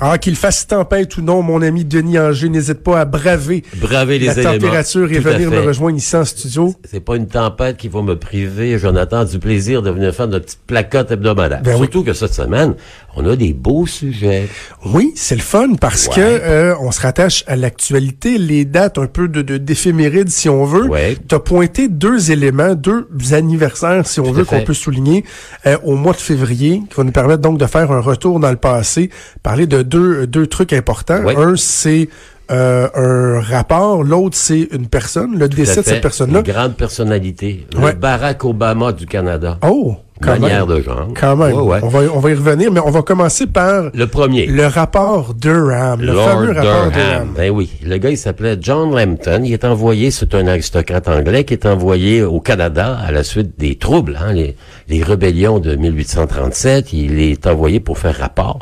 [0.00, 4.18] Ah, qu'il fasse tempête ou non, mon ami Denis Anger, n'hésite pas à braver, braver
[4.18, 4.52] les la éléments.
[4.54, 6.74] température et Tout venir me rejoindre ici en studio.
[6.90, 10.46] C'est pas une tempête qui va me priver, Jonathan, du plaisir de venir faire notre
[10.46, 11.62] petite placotte hebdomadaire.
[11.62, 11.78] Ben oui.
[11.82, 12.74] Surtout que cette semaine,
[13.16, 14.48] on a des beaux sujets.
[14.84, 16.14] Oui, c'est le fun parce Ouais.
[16.16, 20.48] que euh, on se rattache à l'actualité, les dates un peu de de- d'éphéméride si
[20.48, 20.86] on veut.
[20.88, 21.16] Ouais.
[21.28, 25.24] T'as pointé deux éléments, deux anniversaires si on Tout veut qu'on peut souligner
[25.66, 28.50] euh, au mois de février, qui va nous permettre donc de faire un retour dans
[28.50, 29.10] le passé,
[29.42, 31.26] parler de deux deux trucs importants.
[31.26, 32.08] Un c'est
[32.50, 36.40] euh, un rapport, l'autre c'est une personne, le Tout décès de cette personne-là.
[36.40, 37.66] Une grande personnalité.
[37.76, 37.92] Ouais.
[37.92, 39.58] Le Barack Obama du Canada.
[39.66, 40.76] Oh, quand Manière même.
[40.78, 41.08] de genre.
[41.18, 41.52] Quand même.
[41.54, 41.80] Ouais, ouais.
[41.82, 44.46] On va on va y revenir, mais on va commencer par Le premier.
[44.46, 46.92] le rapport Durham, le Lord fameux rapport Durham.
[46.92, 47.28] Durham.
[47.36, 47.70] Ben oui.
[47.84, 49.42] Le gars, il s'appelait John Lambton.
[49.44, 53.58] Il est envoyé, c'est un aristocrate anglais qui est envoyé au Canada à la suite
[53.58, 54.56] des troubles, hein, les,
[54.88, 56.92] les rébellions de 1837.
[56.92, 58.60] Il est envoyé pour faire rapport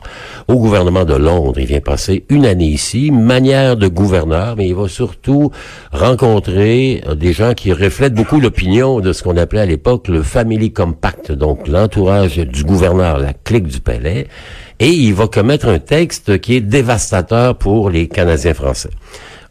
[0.48, 1.59] au gouvernement de Londres.
[1.59, 5.51] Il vient passer une année ici, manière de gouverneur, mais il va surtout
[5.93, 10.23] rencontrer euh, des gens qui reflètent beaucoup l'opinion de ce qu'on appelait à l'époque le
[10.23, 14.29] Family Compact, donc l'entourage du gouverneur, la clique du palais
[14.79, 18.91] et il va commettre un texte qui est dévastateur pour les Canadiens français.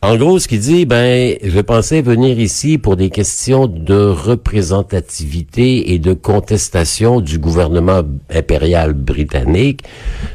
[0.02, 5.92] En gros, ce qu'il dit, ben, je pensais venir ici pour des questions de représentativité
[5.92, 8.04] et de contestation du gouvernement
[8.34, 9.84] impérial britannique.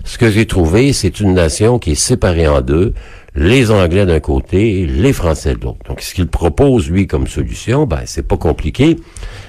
[0.05, 2.93] Ce que j'ai trouvé, c'est une nation qui est séparée en deux.
[3.35, 5.79] Les Anglais d'un côté, les Français de l'autre.
[5.89, 8.97] Donc, ce qu'il propose, lui, comme solution, ben, c'est pas compliqué.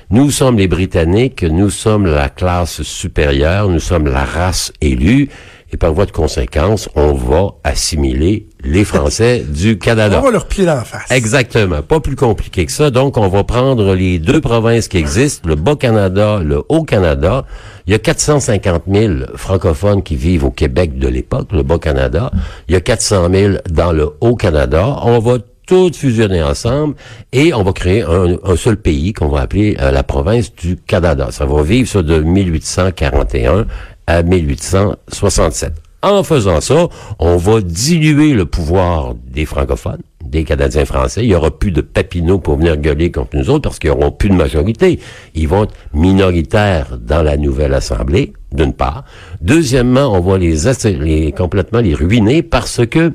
[0.09, 5.27] Nous sommes les Britanniques, nous sommes la classe supérieure, nous sommes la race élue,
[5.73, 10.19] et par voie de conséquence, on va assimiler les Français du Canada.
[10.21, 11.11] On va leur pied face.
[11.11, 11.81] Exactement.
[11.81, 12.89] Pas plus compliqué que ça.
[12.89, 17.45] Donc, on va prendre les deux provinces qui existent, le Bas-Canada, le Haut-Canada.
[17.85, 22.31] Il y a 450 000 francophones qui vivent au Québec de l'époque, le Bas-Canada.
[22.69, 24.99] Il y a 400 000 dans le Haut-Canada.
[25.03, 26.95] On va tout fusionner ensemble
[27.33, 31.27] et on va créer un, seul pays qu'on va appeler euh, la province du Canada.
[31.29, 33.67] Ça va vivre ça de 1841
[34.07, 35.73] à 1867.
[36.01, 36.87] En faisant ça,
[37.19, 41.23] on va diluer le pouvoir des francophones, des Canadiens français.
[41.23, 44.11] Il y aura plus de Papineau pour venir gueuler contre nous autres parce qu'ils n'auront
[44.11, 44.99] plus de majorité.
[45.35, 49.03] Ils vont être minoritaires dans la nouvelle Assemblée, d'une part.
[49.41, 50.55] Deuxièmement, on va les,
[50.99, 53.11] les complètement les ruiner parce que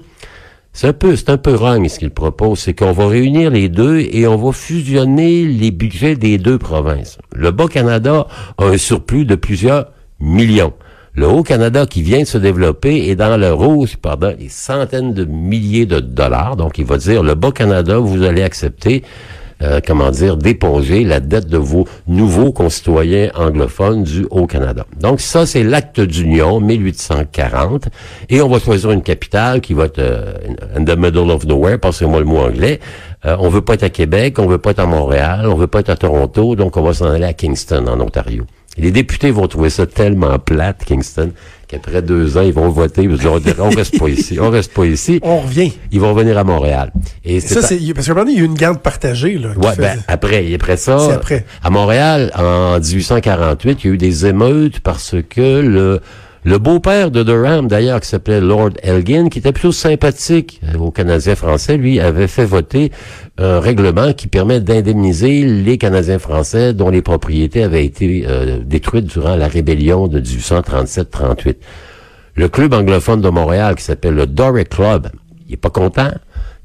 [0.72, 3.98] c'est un peu, c'est un peu ce qu'il propose, c'est qu'on va réunir les deux
[4.00, 7.18] et on va fusionner les budgets des deux provinces.
[7.34, 9.88] Le Bas-Canada a un surplus de plusieurs
[10.18, 10.72] millions.
[11.14, 15.26] Le Haut-Canada qui vient de se développer est dans le rouge pendant des centaines de
[15.26, 16.56] milliers de dollars.
[16.56, 19.02] Donc, il va dire, le Bas-Canada, vous allez accepter,
[19.62, 24.86] euh, comment dire, d'éponger la dette de vos nouveaux concitoyens anglophones du Haut-Canada.
[25.00, 27.88] Donc, ça, c'est l'acte d'union, 1840.
[28.28, 30.34] Et on va choisir une capitale qui va être euh,
[30.74, 32.80] in the middle of nowhere, passez-moi le mot anglais.
[33.24, 35.68] Euh, on veut pas être à Québec, on veut pas être à Montréal, on veut
[35.68, 38.44] pas être à Toronto, donc on va s'en aller à Kingston, en Ontario.
[38.78, 41.30] Les députés vont trouver ça tellement plate, Kingston,
[41.72, 44.74] qu'après deux ans, ils vont voter, ils vont dire, on reste pas ici, on reste
[44.74, 45.18] pas ici.
[45.22, 45.72] On revient.
[45.90, 46.92] Ils vont venir à Montréal.
[47.24, 49.38] Et Ça, c'est, parce qu'à un moment donné, il y a eu une garde partagée,
[49.38, 49.50] là.
[49.56, 51.46] Ouais, ben, après, après ça, C'est après.
[51.62, 56.00] à Montréal, en 1848, il y a eu des émeutes parce que le,
[56.44, 60.90] le beau-père de Durham, d'ailleurs, qui s'appelait Lord Elgin, qui était plutôt sympathique euh, aux
[60.90, 62.90] Canadiens français, lui, avait fait voter
[63.38, 69.06] un règlement qui permet d'indemniser les Canadiens français dont les propriétés avaient été euh, détruites
[69.06, 71.56] durant la rébellion de 1837-38.
[72.34, 75.10] Le club anglophone de Montréal, qui s'appelle le Doric Club,
[75.46, 76.10] il est pas content.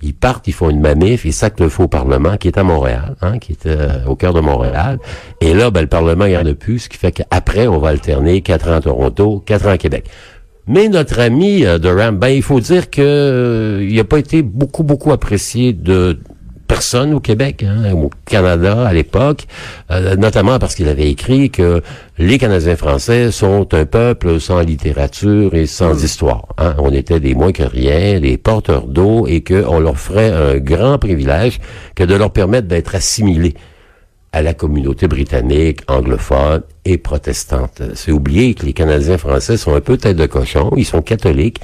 [0.04, 3.16] Ils partent, ils font une manif, ils sacent le faux Parlement qui est à Montréal,
[3.22, 5.00] hein, qui est euh, au cœur de Montréal.
[5.42, 7.80] Et là, ben, le Parlement, il y en a plus, ce qui fait qu'après, on
[7.80, 10.06] va alterner quatre ans à Toronto, quatre ans à Québec.
[10.68, 14.44] Mais notre ami euh, Durham, ben, il faut dire que euh, il n'a pas été
[14.44, 16.20] beaucoup, beaucoup apprécié de
[16.78, 19.48] personne au Québec, hein, au Canada à l'époque,
[19.90, 21.82] euh, notamment parce qu'il avait écrit que
[22.20, 26.46] les Canadiens français sont un peuple sans littérature et sans histoire.
[26.60, 26.76] hein.
[26.78, 31.00] On était des moins que rien, des porteurs d'eau, et qu'on leur ferait un grand
[31.00, 31.58] privilège
[31.96, 33.56] que de leur permettre d'être assimilés
[34.32, 37.82] à la communauté britannique, anglophone et protestante.
[37.96, 41.60] C'est oublier que les Canadiens français sont un peu tête de cochon, ils sont catholiques,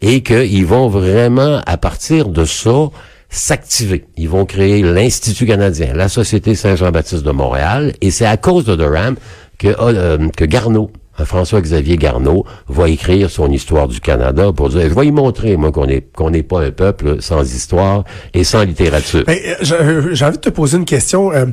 [0.00, 2.88] et qu'ils vont vraiment, à partir de ça,
[3.36, 4.04] s'activer.
[4.16, 8.74] Ils vont créer l'Institut canadien, la Société Saint-Jean-Baptiste de Montréal, et c'est à cause de
[8.76, 9.16] Durham
[9.58, 14.82] que, euh, que Garneau un François-Xavier Garneau va écrire son histoire du Canada pour dire,
[14.82, 18.04] je vais y montrer, moi, qu'on est qu'on n'est pas un peuple sans histoire
[18.34, 19.24] et sans littérature.
[19.26, 21.32] Ben, euh, j'ai euh, j'ai envie de te poser une question.
[21.32, 21.46] euh,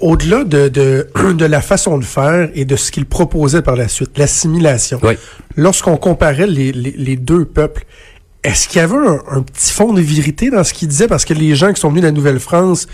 [0.00, 3.86] au-delà de, de, de la façon de faire et de ce qu'il proposait par la
[3.86, 5.12] suite, l'assimilation, Oui.
[5.56, 7.84] lorsqu'on comparait les, les, les deux peuples,
[8.42, 11.08] est-ce qu'il y avait un, un petit fond de vérité dans ce qu'il disait?
[11.08, 12.86] Parce que les gens qui sont venus de la Nouvelle-France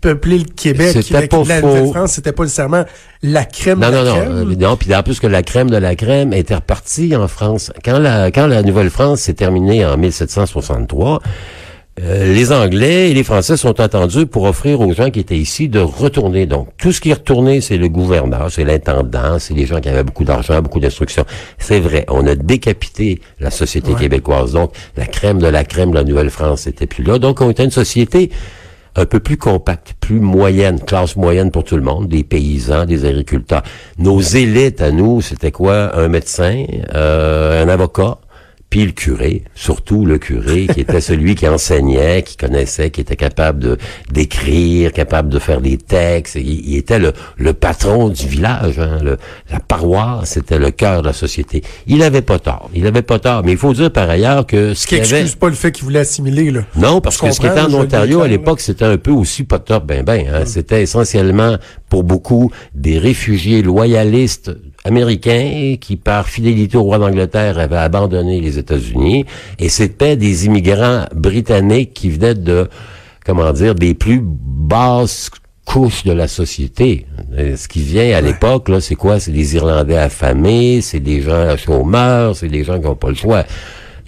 [0.00, 1.60] peupler le Québec, C'était Québec pas la.
[1.62, 2.84] Nouvelle-France, c'était pas nécessairement
[3.22, 4.16] la crème Non, de non, la non.
[4.16, 4.32] crème.
[4.50, 7.72] euh, non, puis en plus que la crème de la crème était repartie en France.
[7.84, 11.20] Quand la, quand la Nouvelle-France s'est terminée en 1763,
[12.00, 15.68] euh, les Anglais et les Français sont attendus pour offrir aux gens qui étaient ici
[15.68, 16.46] de retourner.
[16.46, 19.90] Donc, tout ce qui est retourné, c'est le gouverneur, c'est l'intendant, c'est les gens qui
[19.90, 21.26] avaient beaucoup d'argent, beaucoup d'instructions.
[21.58, 24.52] C'est vrai, on a décapité la société québécoise.
[24.52, 27.18] Donc, la crème de la crème de la Nouvelle-France n'était plus là.
[27.18, 28.30] Donc, on était une société
[28.96, 33.04] un peu plus compacte, plus moyenne, classe moyenne pour tout le monde, des paysans, des
[33.04, 33.62] agriculteurs.
[33.98, 35.96] Nos élites à nous, c'était quoi?
[35.96, 38.18] Un médecin, euh, un avocat,
[38.72, 43.16] puis le curé, surtout le curé, qui était celui qui enseignait, qui connaissait, qui était
[43.16, 43.76] capable de
[44.10, 46.36] d'écrire, capable de faire des textes.
[46.36, 49.18] Il, il était le, le patron du village, hein, le-
[49.50, 51.62] la paroisse, c'était le cœur de la société.
[51.86, 53.42] Il avait pas tort, il avait pas tort.
[53.44, 55.04] Mais il faut dire par ailleurs que ce Ce qui avait...
[55.20, 56.62] excuse pas le fait qu'il voulait assimiler, là.
[56.74, 59.44] Non, parce Je que ce qui était en Ontario à l'époque, c'était un peu aussi
[59.44, 60.24] pas top, ben ben.
[60.32, 60.44] Hein.
[60.46, 61.58] C'était essentiellement
[61.90, 64.50] pour beaucoup des réfugiés loyalistes
[64.84, 69.24] américains qui, par fidélité au roi d'Angleterre, avaient abandonné les États-Unis,
[69.58, 72.68] et c'était des immigrants britanniques qui venaient de,
[73.24, 75.30] comment dire, des plus basses
[75.64, 77.06] couches de la société.
[77.38, 79.20] Euh, Ce qui vient à l'époque, là, c'est quoi?
[79.20, 83.14] C'est des Irlandais affamés, c'est des gens chômeurs, c'est des gens qui n'ont pas le
[83.14, 83.44] choix.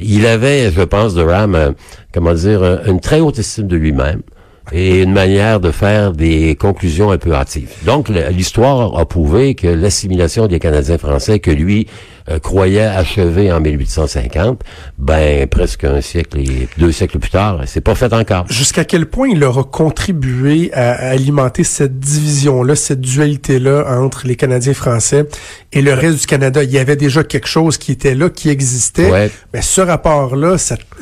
[0.00, 1.70] Il avait, je pense, Durham, euh,
[2.12, 4.22] comment dire, un- une très haute estime de lui-même
[4.72, 7.70] et une manière de faire des conclusions un peu hâtives.
[7.84, 11.86] Donc, l'histoire a prouvé que l'assimilation des Canadiens français que lui
[12.30, 14.62] euh, croyait achever en 1850,
[14.96, 18.46] ben presque un siècle et deux siècles plus tard, c'est pas fait encore.
[18.48, 24.36] Jusqu'à quel point il aura contribué à, à alimenter cette division-là, cette dualité-là entre les
[24.36, 25.26] Canadiens français
[25.74, 26.64] et le reste du Canada?
[26.64, 29.10] Il y avait déjà quelque chose qui était là, qui existait.
[29.10, 29.30] Ouais.
[29.52, 30.56] Mais ce rapport-là,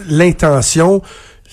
[0.08, 1.03] l'intention,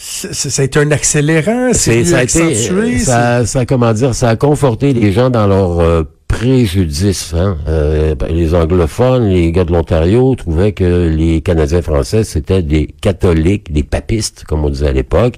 [0.01, 2.96] ça a été un accélérant, c'est ça a accentué.
[2.96, 7.34] euh, ça, ça, comment dire, ça a conforté les gens dans leur euh, préjudice.
[7.36, 7.57] Hein?
[7.68, 12.88] Euh, ben, les anglophones, les gars de l'Ontario trouvaient que les Canadiens français c'était des
[13.01, 15.36] catholiques, des papistes, comme on disait à l'époque,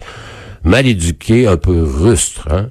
[0.63, 2.47] mal éduqués, un peu rustres.
[2.51, 2.69] Hein?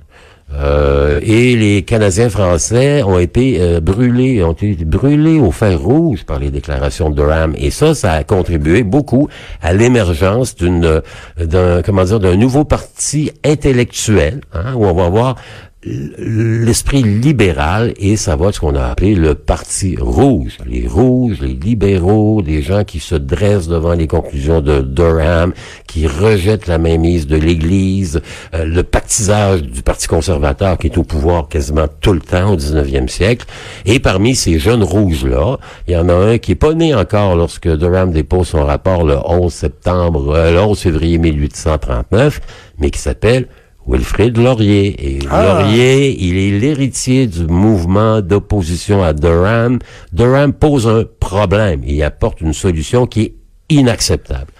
[0.52, 6.24] Euh, et les Canadiens français ont été euh, brûlés, ont été brûlés au fer rouge
[6.24, 7.54] par les déclarations de Durham.
[7.56, 9.28] Et ça, ça a contribué beaucoup
[9.62, 11.02] à l'émergence d'une,
[11.38, 15.36] d'un, comment dire, d'un nouveau parti intellectuel, hein, où on va avoir
[15.82, 20.58] l'esprit libéral et ça va être ce qu'on a appelé le parti rouge.
[20.66, 25.54] Les rouges, les libéraux, des gens qui se dressent devant les conclusions de Durham,
[25.86, 28.20] qui rejettent la mainmise de l'Église,
[28.52, 32.56] euh, le pactisage du Parti conservateur qui est au pouvoir quasiment tout le temps au
[32.56, 33.46] 19e siècle.
[33.86, 37.36] Et parmi ces jeunes rouges-là, il y en a un qui est pas né encore
[37.36, 42.40] lorsque Durham dépose son rapport le 11 septembre, euh, le 11 février 1839,
[42.78, 43.48] mais qui s'appelle
[43.86, 45.16] Wilfrid Laurier.
[45.16, 45.62] Et Ah.
[45.62, 49.78] Laurier, il est l'héritier du mouvement d'opposition à Durham.
[50.12, 53.34] Durham pose un problème et il apporte une solution qui est
[53.68, 54.52] inacceptable.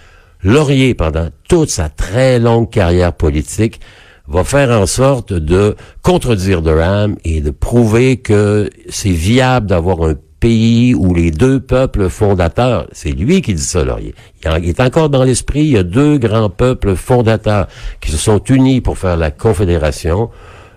[0.43, 3.79] Laurier, pendant toute sa très longue carrière politique,
[4.27, 10.15] va faire en sorte de contredire Durham et de prouver que c'est viable d'avoir un
[10.41, 14.13] pays où les deux peuples fondateurs, c'est lui qui dit ça, Laurier.
[14.43, 17.67] Il il est encore dans l'esprit, il y a deux grands peuples fondateurs
[18.01, 20.29] qui se sont unis pour faire la confédération,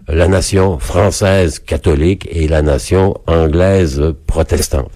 [0.06, 4.90] la nation française catholique et la nation anglaise protestante.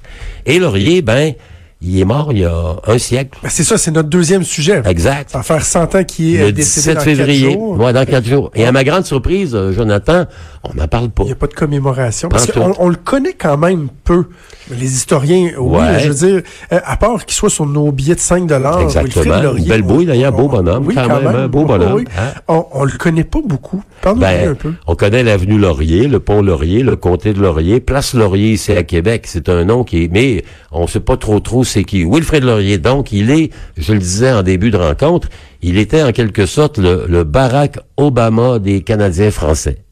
[0.45, 1.33] Et Laurier, ben,
[1.80, 3.38] il est mort il y a un siècle.
[3.42, 4.82] Ben, c'est ça, c'est notre deuxième sujet.
[4.85, 5.30] Exact.
[5.30, 7.42] Ça va faire 100 ans qu'il est Le euh, décédé 17 dans février.
[7.50, 7.78] quatre jours.
[7.80, 8.50] Ouais, dans quatre jours.
[8.54, 10.25] Et à ma grande surprise, euh, Jonathan,
[10.64, 11.23] on n'en parle pas.
[11.23, 12.28] Il n'y a pas de commémoration.
[12.28, 14.25] Parce qu'on on le connaît quand même peu.
[14.70, 16.00] Les historiens, oui, Ouais.
[16.00, 16.42] je veux dire,
[16.73, 18.80] euh, à part qu'il soit sur nos billets de 5 dollars.
[18.82, 19.54] Exactement.
[19.56, 22.04] Une belle bouille, d'ailleurs, beau bonhomme, Oui, quand quand même, hein, beau bonhomme, oui.
[22.18, 22.32] hein.
[22.49, 23.82] On, on le connaît pas beaucoup.
[24.02, 24.73] Parle-nous Ben, un peu.
[24.87, 28.82] on connaît l'avenue Laurier, le pont Laurier, le comté de Laurier, place Laurier ici à
[28.82, 29.25] Québec.
[29.26, 32.05] C'est un nom qui est, mais on sait pas trop trop c'est qui?
[32.05, 35.29] Wilfred Laurier, donc, il est, je le disais en début de rencontre,
[35.63, 39.85] il était en quelque sorte le, le Barack Obama des Canadiens français.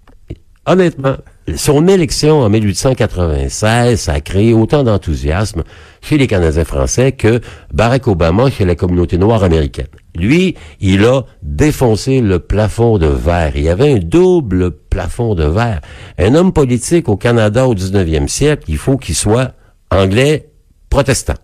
[0.68, 1.16] Honnêtement,
[1.54, 5.62] son élection en 1896, ça a créé autant d'enthousiasme
[6.02, 7.40] chez les Canadiens français que
[7.72, 9.86] Barack Obama chez la communauté noire américaine.
[10.16, 13.52] Lui, il a défoncé le plafond de verre.
[13.54, 15.82] Il y avait un double plafond de verre.
[16.18, 19.52] Un homme politique au Canada au 19e siècle, il faut qu'il soit
[19.92, 20.48] anglais
[20.90, 21.34] protestant.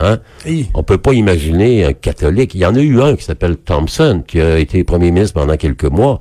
[0.00, 0.18] Hein?
[0.44, 0.68] Hey.
[0.74, 2.54] On peut pas imaginer un catholique.
[2.54, 5.56] Il y en a eu un qui s'appelle Thompson, qui a été premier ministre pendant
[5.56, 6.20] quelques mois.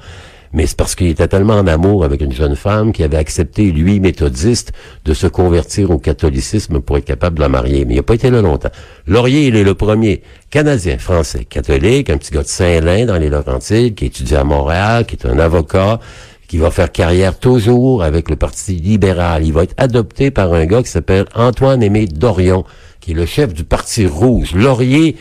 [0.54, 3.74] Mais c'est parce qu'il était tellement en amour avec une jeune femme qui avait accepté,
[3.74, 4.72] lui, méthodiste,
[5.04, 7.84] de se convertir au catholicisme pour être capable de la marier.
[7.84, 8.70] Mais il n'a pas été là longtemps.
[9.06, 13.28] Laurier, il est le premier Canadien, français, catholique, un petit gars de Saint-Lin dans les
[13.28, 16.00] Laurentides, qui étudie à Montréal, qui est un avocat,
[16.48, 19.46] qui va faire carrière toujours avec le Parti libéral.
[19.46, 22.64] Il va être adopté par un gars qui s'appelle Antoine-Aimé Dorion,
[23.06, 24.56] qui est le chef du Parti rouge.
[24.56, 25.16] Laurier,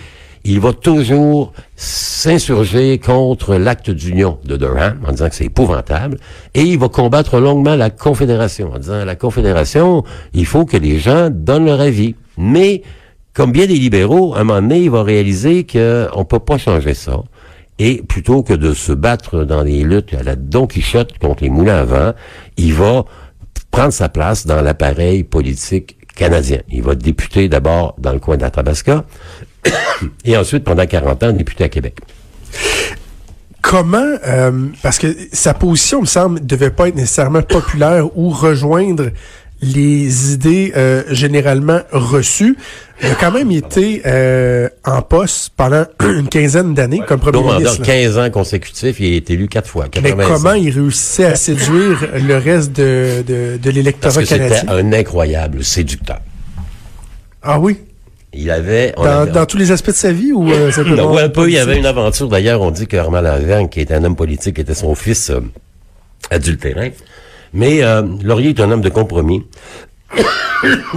[0.45, 6.17] il va toujours s'insurger contre l'acte d'union de Durham en disant que c'est épouvantable
[6.55, 10.99] et il va combattre longuement la Confédération en disant la Confédération, il faut que les
[10.99, 12.15] gens donnent leur avis.
[12.39, 12.81] Mais
[13.35, 16.95] comme bien des libéraux, à un moment donné, il va réaliser qu'on peut pas changer
[16.95, 17.23] ça.
[17.79, 21.51] Et plutôt que de se battre dans des luttes à la Don Quichotte contre les
[21.51, 22.13] moulins à vent,
[22.57, 23.05] il va
[23.71, 26.61] prendre sa place dans l'appareil politique canadien.
[26.71, 29.05] Il va être député d'abord dans le coin Tabasca,
[30.25, 31.99] et ensuite, pendant 40 ans, député à Québec.
[33.63, 39.11] Comment, euh, parce que sa position, me semble, devait pas être nécessairement populaire ou rejoindre
[39.63, 42.57] les idées euh, généralement reçues.
[43.03, 47.53] Il a quand même été euh, en poste pendant une quinzaine d'années comme premier Donc,
[47.55, 47.77] ministre.
[47.79, 49.87] pendant 15 ans consécutifs, il a été élu quatre fois.
[49.97, 50.29] Mais 85.
[50.35, 54.73] comment il réussissait à séduire le reste de, de, de Parce l'électorat que c'était canadien?
[54.73, 56.21] un incroyable séducteur.
[57.43, 57.79] Ah oui?
[58.33, 58.93] Il avait...
[58.97, 61.49] on Dans, avait- dans tous les aspects de sa vie ou euh, Non, un peu,
[61.49, 62.29] il y avait une aventure.
[62.29, 65.41] D'ailleurs, on dit que Armand Lavergne, qui était un homme politique, était son fils euh,
[66.31, 66.89] adultérin.
[67.55, 69.47] Mais euh, Laurier est un homme de compromis.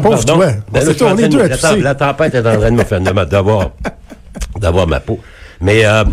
[0.01, 0.47] Pauvre toi.
[0.71, 3.71] Ben là, On deux à la, la tempête est en train de me faire d'avoir
[4.59, 5.19] d'avoir ma peau.
[5.61, 6.03] Mais euh,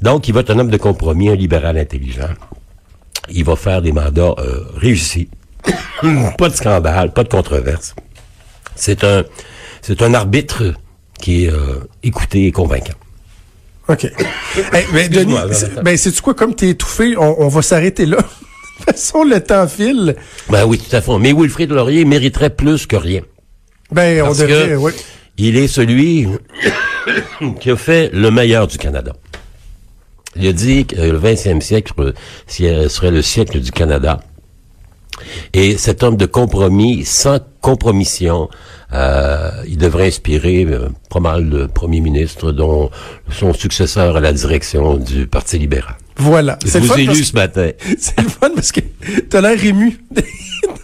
[0.00, 2.30] donc, il va être un homme de compromis, un libéral intelligent.
[3.30, 5.28] Il va faire des mandats euh, réussis.
[6.38, 7.94] pas de scandale, pas de controverse.
[8.74, 9.24] C'est un
[9.82, 10.74] c'est un arbitre
[11.20, 12.94] qui est euh, écouté et convaincant.
[13.88, 14.04] OK.
[14.72, 15.34] Hey, mais Denis,
[15.82, 16.34] ben, sais-tu quoi?
[16.34, 18.18] Comme t'es étouffé, on, on va s'arrêter là?
[18.78, 20.16] De toute façon, le temps file.
[20.48, 21.18] Ben oui, tout à fait.
[21.18, 23.22] Mais Wilfrid Laurier mériterait plus que rien.
[23.90, 24.92] Ben, on devrait, oui.
[25.38, 26.28] il est celui
[27.60, 29.12] qui a fait le meilleur du Canada.
[30.36, 31.92] Il a dit que le 20e siècle
[32.46, 34.20] serait le siècle du Canada.
[35.52, 38.48] Et cet homme de compromis, sans compromission,
[38.92, 42.90] euh, il devrait inspirer euh, pas mal de premiers ministres, dont
[43.30, 45.96] son successeur à la direction du Parti libéral.
[46.18, 46.58] Voilà.
[46.64, 47.70] C'est le fun ai parce lu ce matin.
[47.98, 48.80] C'est le fun parce que
[49.28, 49.98] t'as l'air ému.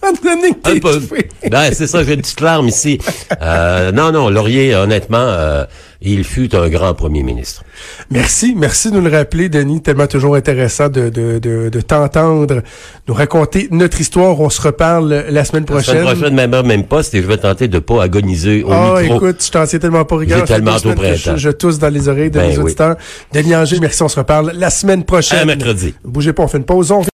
[0.03, 1.01] Un peu.
[1.51, 2.99] Ben, c'est ça, j'ai une petite larme ici.
[3.41, 5.65] Euh, non, non, Laurier, honnêtement, euh,
[6.13, 7.65] il fut un grand premier ministre.
[8.11, 9.81] Merci, merci de nous le rappeler, Denis.
[9.83, 12.63] Tellement toujours intéressant de, de, de, de t'entendre
[13.09, 14.39] nous raconter notre histoire.
[14.41, 15.95] On se reparle la semaine La prochaine.
[16.03, 18.69] semaine prochaine, même heure, même poste, et je vais tenter de pas agoniser au
[19.03, 19.17] micro.
[19.17, 22.31] écoute, je t'en tiens tellement pas fait tellement au je, je tousse dans les oreilles
[22.31, 22.65] de Ben mes oui.
[22.65, 22.97] auditeurs.
[23.33, 25.39] Denis Anger, merci, on se reparle la semaine prochaine.
[25.39, 25.95] À mercredi.
[26.05, 26.91] Bougez pas, on fait une pause.
[26.93, 27.01] On